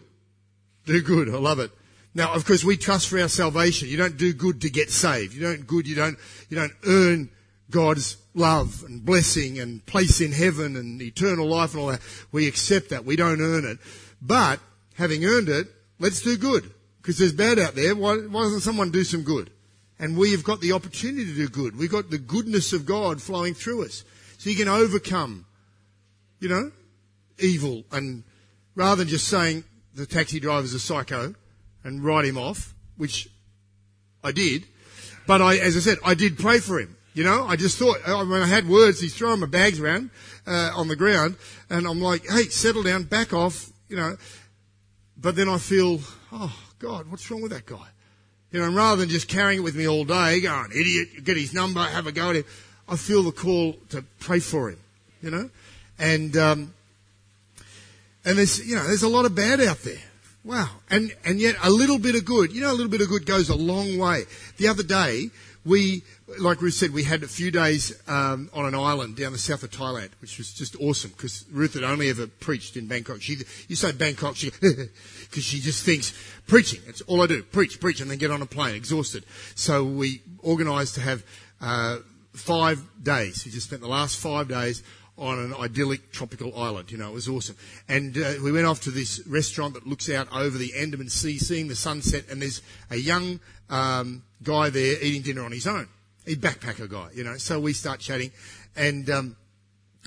[0.86, 1.30] Do good.
[1.30, 1.72] I love it.
[2.15, 3.89] Now, of course, we trust for our salvation.
[3.89, 5.34] You don't do good to get saved.
[5.34, 5.88] You don't good.
[5.88, 6.18] You don't.
[6.50, 7.30] You don't earn
[7.70, 12.02] God's love and blessing and place in heaven and eternal life and all that.
[12.32, 13.06] We accept that.
[13.06, 13.78] We don't earn it.
[14.22, 14.60] But
[14.96, 15.68] having earned it,
[16.00, 16.72] let's do good.
[17.02, 17.96] Because there's bad out there.
[17.96, 19.50] Why, why doesn't someone do some good?
[20.00, 21.78] And we have got the opportunity to do good.
[21.78, 24.04] We've got the goodness of God flowing through us.
[24.39, 25.45] So you can overcome,
[26.39, 26.71] you know,
[27.39, 27.84] evil.
[27.91, 28.23] And
[28.73, 31.36] rather than just saying the taxi driver's a psycho
[31.84, 33.28] and write him off, which
[34.23, 34.65] I did,
[35.28, 36.95] but I, as I said, I did pray for him.
[37.13, 40.10] You know, I just thought when I had words, he's throwing my bags around
[40.47, 41.36] uh, on the ground,
[41.69, 44.15] and I'm like, "Hey, settle down, back off," you know.
[45.17, 45.99] But then I feel,
[46.32, 47.88] oh God, what's wrong with that guy?
[48.52, 51.36] You know, and rather than just carrying it with me all day, going, idiot, get
[51.36, 52.45] his number, have a go at him,
[52.89, 54.80] I feel the call to pray for him.
[55.21, 55.49] You know,
[55.97, 56.73] and um,
[58.25, 60.02] and there's you know there's a lot of bad out there.
[60.43, 62.54] Wow, and and yet a little bit of good.
[62.54, 64.23] You know, a little bit of good goes a long way.
[64.58, 65.30] The other day
[65.65, 66.04] we,
[66.39, 69.63] like Ruth said, we had a few days um, on an island down the south
[69.63, 73.21] of Thailand, which was just awesome because Ruth had only ever preached in Bangkok.
[73.21, 76.13] She, you say Bangkok, she, because she just thinks
[76.47, 76.82] preaching.
[76.88, 79.25] It's all I do, preach, preach, and then get on a plane, exhausted.
[79.56, 81.23] So we organised to have
[81.62, 81.97] uh,
[82.39, 83.45] five days.
[83.45, 84.84] We just spent the last five days
[85.17, 86.91] on an idyllic tropical island.
[86.91, 87.58] You know, it was awesome.
[87.88, 91.38] And uh, we went off to this restaurant that looks out over the Andaman Sea,
[91.38, 92.25] seeing the sunset.
[92.30, 95.88] And there's a young um, guy there eating dinner on his own.
[96.25, 97.38] A backpacker guy, you know.
[97.38, 98.32] So we start chatting,
[98.75, 99.36] and um,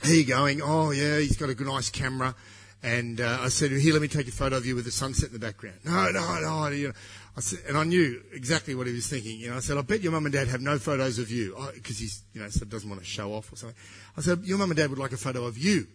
[0.04, 2.34] he going, oh yeah, he's got a good, nice camera.
[2.82, 5.28] And uh, I said, here, let me take a photo of you with the sunset
[5.28, 5.78] in the background.
[5.84, 6.68] No, no, no.
[6.68, 6.94] You know,
[7.36, 9.38] I said, and I knew exactly what he was thinking.
[9.38, 11.56] You know, I said, I bet your mum and dad have no photos of you
[11.74, 13.76] because he's, you know, so doesn't want to show off or something.
[14.16, 15.86] I said, your mum and dad would like a photo of you.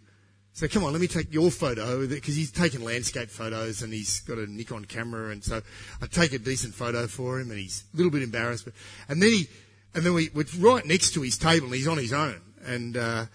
[0.57, 4.21] So come on, let me take your photo because he's taken landscape photos and he's
[4.21, 5.61] got a Nikon camera, and so
[6.01, 8.73] I take a decent photo for him, and he's a little bit embarrassed, but
[9.07, 9.47] and then he,
[9.93, 12.97] and then we we're right next to his table, and he's on his own, and
[12.97, 13.25] uh,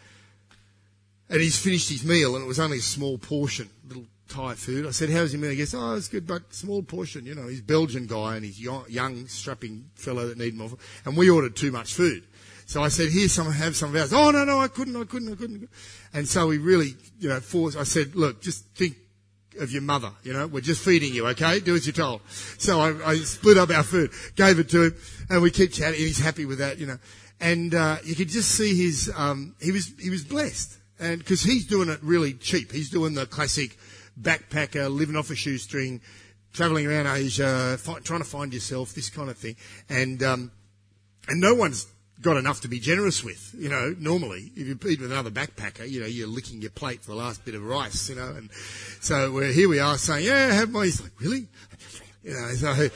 [1.29, 4.87] and he's finished his meal, and it was only a small portion, little Thai food.
[4.87, 7.49] I said, "How's your meal?" He goes, "Oh, it's good, but small portion." You know,
[7.49, 10.71] he's Belgian guy, and he's young, strapping fellow that need more,
[11.05, 12.25] and we ordered too much food.
[12.65, 14.13] So I said, here, some, have some of ours.
[14.15, 15.69] Oh, no, no, I couldn't, I couldn't, I couldn't.
[16.15, 18.97] And so we really, you know, forced, I said, look, just think
[19.61, 21.61] of your mother, you know, we're just feeding you, okay?
[21.61, 22.23] Do as you're told.
[22.57, 24.97] So I, I split up our food, gave it to him,
[25.29, 26.99] and we keep chatting, he's happy with that, you know.
[27.41, 30.79] And, uh, you could just see his, um, he was, he was blessed.
[30.99, 32.73] And, because he's doing it really cheap.
[32.73, 33.77] He's doing the classic
[34.21, 36.01] backpacker, living off a shoestring,
[36.53, 39.57] traveling around Asia, trying to find yourself, this kind of thing.
[39.89, 40.53] And, um,
[41.29, 41.87] and no one's
[42.21, 43.55] got enough to be generous with.
[43.59, 47.03] You know, normally, if you eat with another backpacker, you know, you're licking your plate
[47.03, 48.29] for the last bit of rice, you know.
[48.37, 48.51] And
[49.01, 51.49] so we're, here we are saying, yeah, have my, he's like, really?
[52.25, 52.89] You know, so,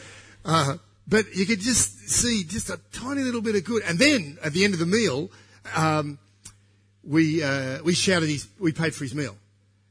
[0.44, 0.76] uh,
[1.08, 3.82] but you could just see just a tiny little bit of good.
[3.82, 5.32] And then at the end of the meal,
[5.74, 6.20] um,
[7.02, 9.36] we, uh, we shouted his, we paid for his meal.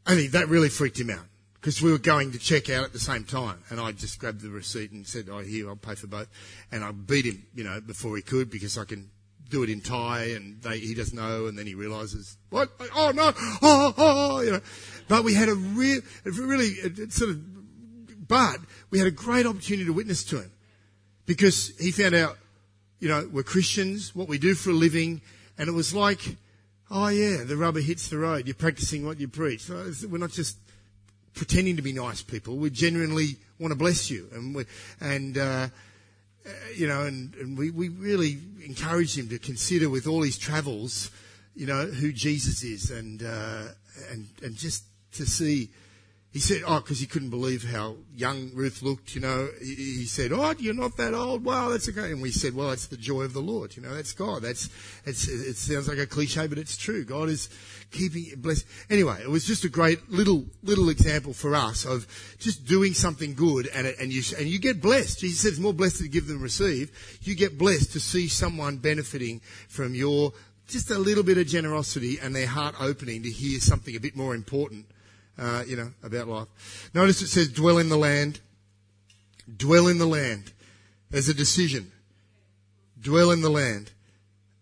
[0.08, 3.00] He, that really freaked him out because we were going to check out at the
[3.00, 3.64] same time.
[3.70, 6.28] And I just grabbed the receipt and said, oh, here, I'll pay for both.
[6.72, 9.10] And I beat him, you know, before he could because I can
[9.50, 12.70] do it in Thai, and they, he doesn't know, and then he realizes, what?
[12.96, 13.32] Oh no!
[13.36, 14.42] Oh, oh, oh, oh!
[14.42, 14.62] you know.
[15.08, 18.58] But we had a real, really, it, sort of, but
[18.90, 20.52] we had a great opportunity to witness to him
[21.26, 22.38] because he found out,
[23.00, 25.22] you know, we're Christians, what we do for a living,
[25.58, 26.38] and it was like,
[26.92, 28.48] oh yeah, the rubber hits the road.
[28.48, 29.70] You're practicing what you preach.
[29.70, 30.58] We're not just
[31.34, 32.58] pretending to be nice people.
[32.58, 34.66] We genuinely want to bless you, and we,
[35.00, 35.38] and.
[35.38, 35.68] Uh,
[36.46, 40.38] uh, you know, and, and we, we really encourage him to consider with all his
[40.38, 41.10] travels,
[41.56, 43.64] you know, who Jesus is and, uh,
[44.12, 45.72] and, and just to see,
[46.36, 49.48] he said, oh, because he couldn't believe how young Ruth looked, you know.
[49.62, 51.46] He, he, said, oh, you're not that old.
[51.46, 52.12] Wow, that's okay.
[52.12, 53.78] And we said, well, it's the joy of the Lord.
[53.78, 54.42] You know, that's God.
[54.42, 54.68] That's,
[55.06, 57.06] it's, it sounds like a cliche, but it's true.
[57.06, 57.48] God is
[57.92, 58.66] keeping blessed.
[58.90, 62.06] Anyway, it was just a great little, little example for us of
[62.38, 65.22] just doing something good and, and you, and you get blessed.
[65.22, 66.92] Jesus said it's more blessed to give than receive.
[67.22, 70.34] You get blessed to see someone benefiting from your
[70.68, 74.18] just a little bit of generosity and their heart opening to hear something a bit
[74.18, 74.88] more important
[75.38, 76.90] uh, you know, about life.
[76.94, 78.40] Notice it says, dwell in the land.
[79.58, 80.52] Dwell in the land.
[81.10, 81.92] There's a decision.
[83.02, 83.92] Dwell in the land.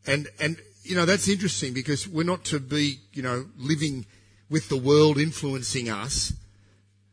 [0.05, 4.05] And, and you know, that's interesting because we're not to be, you know, living
[4.49, 6.33] with the world influencing us.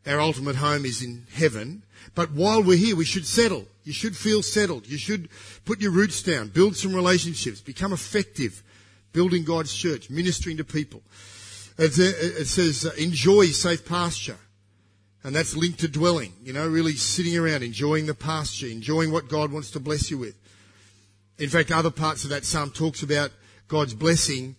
[0.06, 1.82] Our ultimate home is in heaven.
[2.14, 3.66] But while we're here, we should settle.
[3.84, 4.86] You should feel settled.
[4.86, 5.28] You should
[5.64, 8.62] put your roots down, build some relationships, become effective,
[9.12, 11.02] building God's church, ministering to people.
[11.80, 14.36] It says, uh, enjoy safe pasture.
[15.24, 19.28] And that's linked to dwelling, you know, really sitting around, enjoying the pasture, enjoying what
[19.28, 20.34] God wants to bless you with.
[21.38, 23.30] In fact, other parts of that psalm talks about
[23.68, 24.56] God's blessing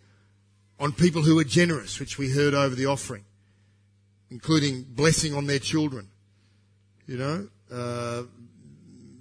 [0.80, 3.26] on people who are generous, which we heard over the offering,
[4.30, 6.10] including blessing on their children.
[7.06, 8.24] You know, uh,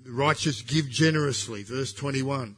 [0.07, 2.57] righteous give generously, verse 21.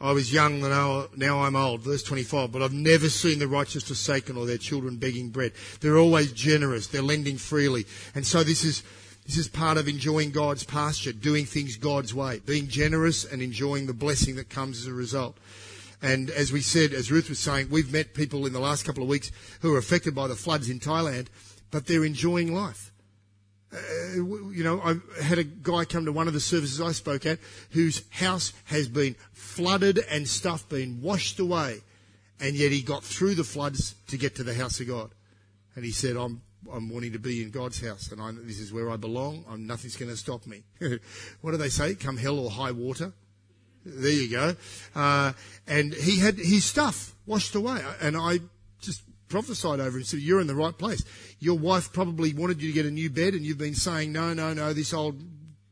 [0.00, 1.80] I was young, and now, now I'm old.
[1.80, 2.52] Verse 25.
[2.52, 5.52] But I've never seen the righteous forsaken or their children begging bread.
[5.80, 6.86] They're always generous.
[6.86, 7.86] They're lending freely.
[8.14, 8.82] And so this is,
[9.24, 13.86] this is part of enjoying God's pasture, doing things God's way, being generous and enjoying
[13.86, 15.38] the blessing that comes as a result.
[16.02, 19.02] And as we said, as Ruth was saying, we've met people in the last couple
[19.02, 19.32] of weeks
[19.62, 21.28] who are affected by the floods in Thailand,
[21.70, 22.92] but they're enjoying life.
[23.72, 23.78] Uh,
[24.16, 27.38] you know, I had a guy come to one of the services I spoke at
[27.70, 29.16] whose house has been
[29.56, 31.80] flooded and stuff being washed away,
[32.38, 35.10] and yet he got through the floods to get to the house of God.
[35.74, 38.72] And he said, I'm, I'm wanting to be in God's house, and I, this is
[38.72, 39.44] where I belong.
[39.48, 40.64] I'm, nothing's going to stop me.
[41.40, 41.94] what do they say?
[41.94, 43.12] Come hell or high water.
[43.86, 44.56] There you go.
[44.94, 45.32] Uh,
[45.66, 48.40] and he had his stuff washed away, and I
[48.80, 51.02] just prophesied over him and said, You're in the right place.
[51.38, 54.34] Your wife probably wanted you to get a new bed, and you've been saying, No,
[54.34, 55.22] no, no, this old,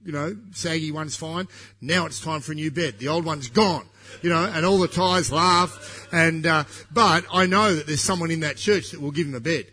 [0.04, 1.48] you know, saggy one's fine.
[1.80, 2.98] Now it's time for a new bed.
[2.98, 3.86] The old one's gone.
[4.22, 6.06] You know, and all the Thais laugh.
[6.12, 9.34] And, uh, but I know that there's someone in that church that will give him
[9.34, 9.66] a bed.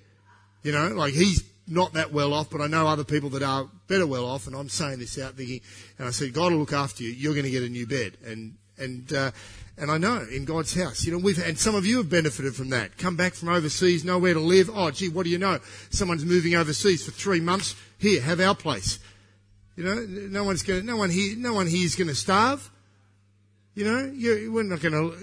[0.63, 3.69] You know, like he's not that well off, but I know other people that are
[3.87, 5.61] better well off, and I'm saying this out thinking,
[5.97, 7.09] and I said, God will look after you.
[7.09, 9.31] You're going to get a new bed, and and uh,
[9.77, 12.55] and I know in God's house, you know, we've and some of you have benefited
[12.55, 12.97] from that.
[12.97, 14.69] Come back from overseas, nowhere to live.
[14.71, 15.59] Oh, gee, what do you know?
[15.89, 17.75] Someone's moving overseas for three months.
[17.97, 18.99] Here, have our place.
[19.81, 21.35] You know, no one's going to, No one here.
[21.35, 22.69] No one here is going to starve.
[23.73, 25.17] You know, you, we're not going to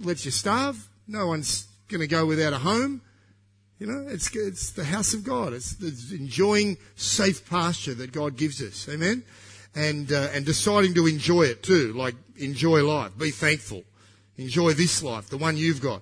[0.00, 0.88] let you starve.
[1.06, 3.02] No one's going to go without a home.
[3.78, 5.52] You know, it's it's the house of God.
[5.52, 8.88] It's, it's enjoying safe pasture that God gives us.
[8.88, 9.24] Amen.
[9.74, 13.84] And uh, and deciding to enjoy it too, like enjoy life, be thankful.
[14.38, 16.00] Enjoy this life, the one you've got,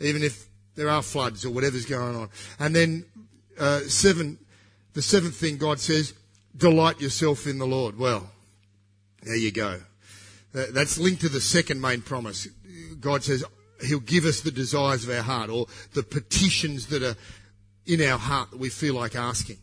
[0.00, 0.46] even if
[0.76, 2.30] there are floods or whatever's going on.
[2.58, 3.04] And then
[3.58, 4.38] uh, seven,
[4.94, 6.14] the seventh thing God says,
[6.56, 7.98] delight yourself in the Lord.
[7.98, 8.30] Well,
[9.22, 9.80] there you go.
[10.52, 12.46] That's linked to the second main promise.
[13.00, 13.44] God says
[13.86, 17.16] He'll give us the desires of our heart or the petitions that are
[17.86, 19.58] in our heart that we feel like asking.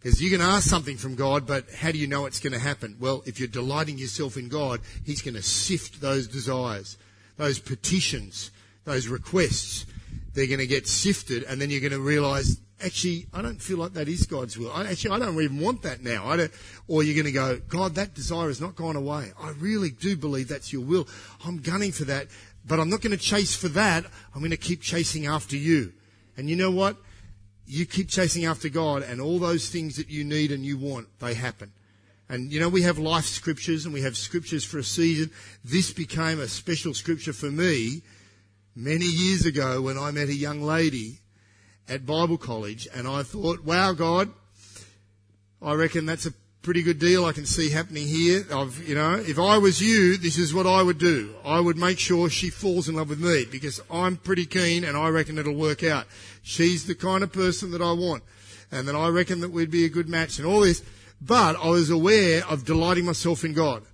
[0.00, 2.58] Because you can ask something from God, but how do you know it's going to
[2.58, 2.96] happen?
[2.98, 6.96] Well, if you're delighting yourself in God, He's going to sift those desires
[7.36, 8.50] those petitions,
[8.84, 9.86] those requests,
[10.34, 13.78] they're going to get sifted, and then you're going to realise, actually, I don't feel
[13.78, 14.72] like that is God's will.
[14.72, 16.28] I, actually, I don't even want that now.
[16.28, 16.52] I don't,
[16.88, 19.32] or you're going to go, God, that desire has not gone away.
[19.40, 21.08] I really do believe that's your will.
[21.44, 22.28] I'm gunning for that,
[22.66, 24.04] but I'm not going to chase for that.
[24.34, 25.92] I'm going to keep chasing after you.
[26.36, 26.96] And you know what?
[27.66, 31.08] You keep chasing after God, and all those things that you need and you want,
[31.20, 31.72] they happen.
[32.28, 35.30] And you know, we have life scriptures and we have scriptures for a season.
[35.64, 38.02] This became a special scripture for me
[38.74, 41.18] many years ago when I met a young lady
[41.88, 44.30] at Bible college and I thought, wow, God,
[45.60, 48.44] I reckon that's a pretty good deal I can see happening here.
[48.52, 51.34] I've, you know, if I was you, this is what I would do.
[51.44, 54.96] I would make sure she falls in love with me because I'm pretty keen and
[54.96, 56.06] I reckon it'll work out.
[56.42, 58.22] She's the kind of person that I want
[58.70, 60.82] and that I reckon that we'd be a good match and all this.
[61.20, 63.84] But I was aware of delighting myself in God.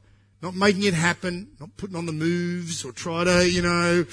[0.40, 4.07] Not making it happen, not putting on the moves or try to, you know,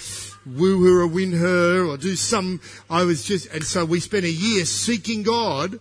[0.46, 4.26] woo her or win her or do some, I was just, and so we spent
[4.26, 5.80] a year seeking God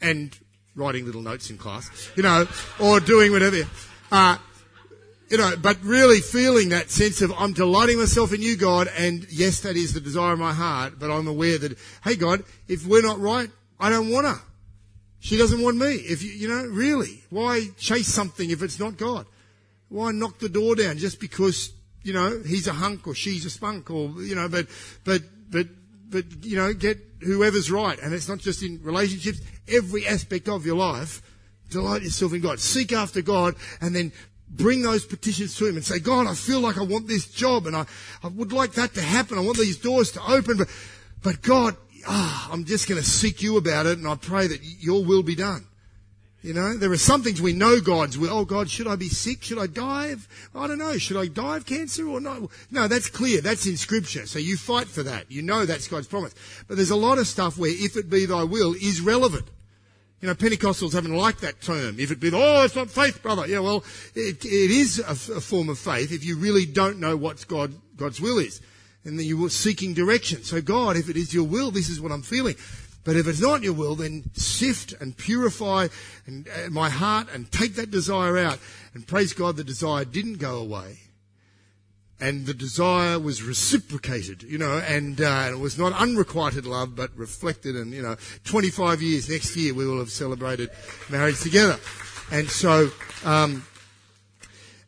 [0.00, 0.36] and
[0.76, 2.46] writing little notes in class, you know,
[2.78, 3.62] or doing whatever.
[4.12, 4.36] Uh,
[5.30, 9.26] you know, but really feeling that sense of I'm delighting myself in you, God, and
[9.30, 12.86] yes, that is the desire of my heart, but I'm aware that, hey, God, if
[12.86, 14.47] we're not right, I don't want to.
[15.20, 15.94] She doesn't want me.
[15.94, 19.26] If you, you know, really, why chase something if it's not God?
[19.88, 23.50] Why knock the door down just because, you know, he's a hunk or she's a
[23.50, 24.66] spunk or, you know, but,
[25.04, 25.66] but, but,
[26.10, 27.98] but, you know, get whoever's right.
[27.98, 31.22] And it's not just in relationships, every aspect of your life.
[31.70, 32.60] Delight yourself in God.
[32.60, 34.12] Seek after God and then
[34.48, 37.66] bring those petitions to Him and say, God, I feel like I want this job
[37.66, 37.84] and I,
[38.22, 39.36] I would like that to happen.
[39.36, 40.68] I want these doors to open, but,
[41.22, 41.76] but God,
[42.06, 45.22] ah, I'm just going to seek you about it and I pray that your will
[45.22, 45.66] be done.
[46.40, 48.30] You know, there are some things we know God's will.
[48.30, 49.42] Oh God, should I be sick?
[49.42, 52.42] Should I die of, I don't know, should I die of cancer or not?
[52.70, 53.40] No, that's clear.
[53.40, 54.24] That's in scripture.
[54.26, 55.30] So you fight for that.
[55.30, 56.34] You know that's God's promise.
[56.68, 59.46] But there's a lot of stuff where if it be thy will is relevant.
[60.20, 61.98] You know, Pentecostals haven't liked that term.
[61.98, 63.46] If it be, oh, it's not faith, brother.
[63.46, 63.84] Yeah, well,
[64.14, 67.74] it, it is a, a form of faith if you really don't know what God,
[67.96, 68.60] God's will is.
[69.04, 70.42] And then you were seeking direction.
[70.42, 72.56] So God, if it is your will, this is what I'm feeling.
[73.04, 75.88] But if it's not your will, then sift and purify
[76.26, 78.58] and, uh, my heart and take that desire out.
[78.92, 80.98] And praise God, the desire didn't go away.
[82.20, 87.16] And the desire was reciprocated, you know, and, uh, it was not unrequited love, but
[87.16, 87.76] reflected.
[87.76, 90.68] And, you know, 25 years next year, we will have celebrated
[91.08, 91.78] marriage together.
[92.30, 92.90] And so,
[93.24, 93.64] um,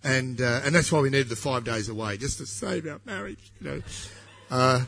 [0.02, 3.00] and uh, and that's why we needed the five days away, just to save our
[3.04, 3.82] marriage, you know.
[4.50, 4.84] Uh,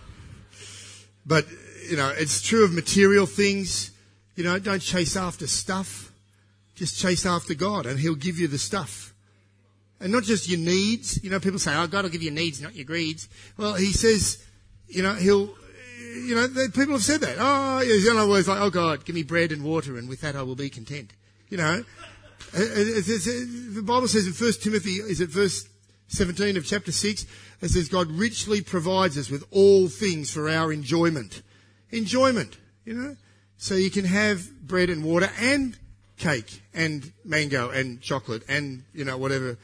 [1.26, 1.46] but
[1.88, 3.90] you know, it's true of material things.
[4.34, 6.12] You know, don't chase after stuff.
[6.74, 9.12] Just chase after God and He'll give you the stuff.
[10.00, 11.22] And not just your needs.
[11.22, 13.28] You know, people say, oh, God will give you needs, not your greeds.
[13.56, 14.44] Well, He says,
[14.88, 15.54] you know, He'll,
[16.14, 17.36] you know, people have said that.
[17.38, 20.42] Oh, in other like, oh God, give me bread and water and with that I
[20.42, 21.12] will be content.
[21.50, 21.84] You know,
[22.54, 25.66] Uh, uh, the Bible says in 1 Timothy, is it verse
[26.08, 27.26] 17 of chapter 6?
[27.62, 31.42] It says, God richly provides us with all things for our enjoyment
[31.92, 33.16] enjoyment, you know.
[33.58, 35.78] So you can have bread and water and
[36.22, 39.58] cake and mango and chocolate and, you know, whatever.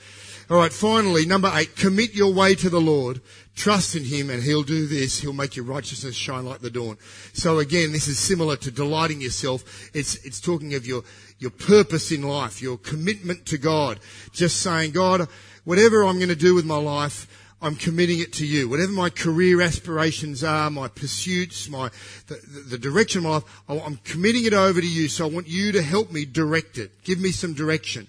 [0.50, 3.20] All right, finally, number eight, commit your way to the Lord.
[3.54, 5.20] Trust in Him and He'll do this.
[5.20, 6.98] He'll make your righteousness shine like the dawn.
[7.32, 9.90] So again, this is similar to delighting yourself.
[9.94, 11.04] It's, it's talking of your,
[11.38, 14.00] your purpose in life, your commitment to God.
[14.32, 15.28] Just saying, God,
[15.64, 18.68] whatever I'm going to do with my life, I'm committing it to you.
[18.68, 21.90] Whatever my career aspirations are, my pursuits, my
[22.28, 25.08] the, the direction of my life, I'm committing it over to you.
[25.08, 27.02] So I want you to help me direct it.
[27.02, 28.06] Give me some direction,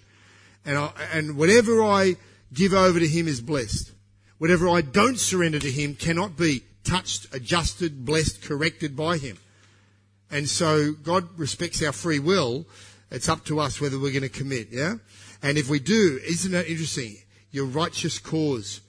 [0.66, 2.16] and I, and whatever I
[2.54, 3.92] give over to Him is blessed.
[4.38, 9.38] Whatever I don't surrender to Him cannot be touched, adjusted, blessed, corrected by Him.
[10.32, 12.68] And so God respects our free will.
[13.10, 14.68] It's up to us whether we're going to commit.
[14.70, 14.96] Yeah,
[15.42, 17.18] and if we do, isn't that interesting?
[17.52, 18.82] Your righteous cause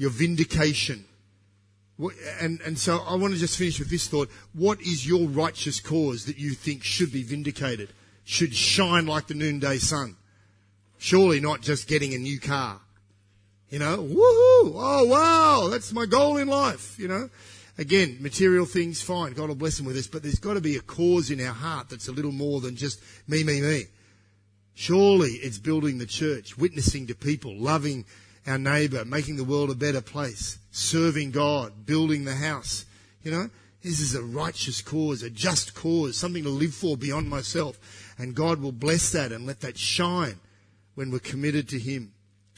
[0.00, 1.04] your vindication.
[2.40, 4.30] And, and so I want to just finish with this thought.
[4.54, 7.92] What is your righteous cause that you think should be vindicated?
[8.24, 10.16] Should shine like the noonday sun?
[10.96, 12.80] Surely not just getting a new car.
[13.68, 14.72] You know, woohoo!
[14.74, 17.28] Oh wow, that's my goal in life, you know.
[17.76, 20.76] Again, material things, fine, God will bless them with this, but there's got to be
[20.76, 23.84] a cause in our heart that's a little more than just me, me, me.
[24.72, 28.06] Surely it's building the church, witnessing to people, loving
[28.46, 32.84] our neighbour, making the world a better place, serving God, building the house.
[33.22, 33.50] You know,
[33.82, 37.78] this is a righteous cause, a just cause, something to live for beyond myself.
[38.18, 40.36] And God will bless that and let that shine
[40.94, 42.12] when we're committed to Him.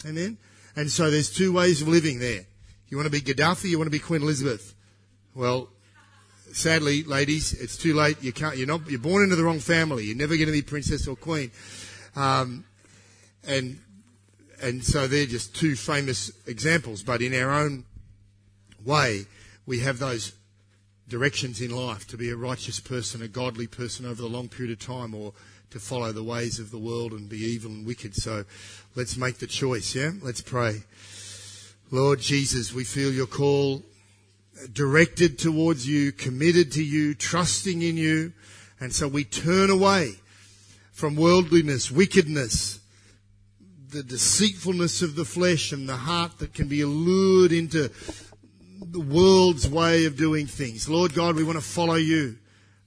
[0.06, 0.38] Amen?
[0.74, 2.46] And so there's two ways of living there.
[2.88, 4.74] You want to be Gaddafi, you want to be Queen Elizabeth.
[5.34, 5.68] Well,
[6.52, 8.22] sadly, ladies, it's too late.
[8.22, 10.04] You can't, you're not, you're born into the wrong family.
[10.04, 11.50] You're never going to be princess or queen.
[12.16, 12.64] Um,
[13.46, 13.80] and
[14.62, 17.02] and so they're just two famous examples.
[17.02, 17.84] But in our own
[18.84, 19.26] way,
[19.66, 20.32] we have those
[21.08, 24.72] directions in life to be a righteous person, a godly person over the long period
[24.72, 25.32] of time, or
[25.70, 28.14] to follow the ways of the world and be evil and wicked.
[28.14, 28.44] So
[28.94, 30.12] let's make the choice, yeah?
[30.22, 30.84] Let's pray.
[31.90, 33.82] Lord Jesus, we feel your call
[34.72, 38.32] directed towards you, committed to you, trusting in you.
[38.80, 40.14] And so we turn away
[40.92, 42.80] from worldliness, wickedness,
[43.92, 47.90] the deceitfulness of the flesh and the heart that can be allured into
[48.80, 50.88] the world's way of doing things.
[50.88, 52.38] Lord God, we want to follow you.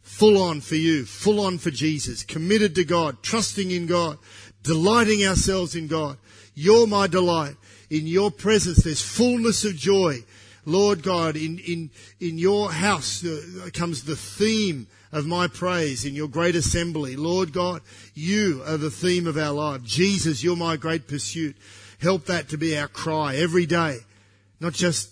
[0.02, 4.20] Full on for you, full on for Jesus, committed to God, trusting in God,
[4.62, 6.18] delighting ourselves in God.
[6.54, 7.56] You're my delight.
[7.90, 10.20] In your presence, there's fullness of joy.
[10.66, 16.14] Lord God, in, in, in your house uh, comes the theme of my praise in
[16.14, 17.16] your great assembly.
[17.16, 17.82] Lord God,
[18.14, 19.82] you are the theme of our life.
[19.82, 21.56] Jesus, you're my great pursuit.
[22.02, 24.00] Help that to be our cry every day.
[24.60, 25.12] Not just